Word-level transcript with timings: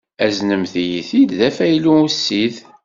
Aznemt-iyi-t-id 0.25 1.29
d 1.39 1.41
afaylu 1.47 1.93
ussid. 2.05 2.55